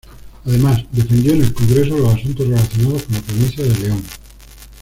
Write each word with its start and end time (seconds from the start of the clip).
Además, 0.45 0.83
defendió 0.91 1.33
en 1.33 1.43
el 1.43 1.53
Congreso 1.53 1.95
los 1.95 2.15
asuntos 2.15 2.47
relacionados 2.47 3.03
con 3.03 3.13
la 3.13 3.21
provincia 3.21 3.63
de 3.65 3.77
León. 3.83 4.03